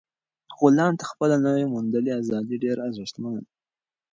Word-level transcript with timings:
غلام 0.59 0.93
ته 0.99 1.03
خپله 1.11 1.35
نوي 1.45 1.65
موندلې 1.73 2.11
ازادي 2.21 2.55
ډېره 2.63 2.81
ارزښتمنه 2.89 3.29
وه. 3.33 3.41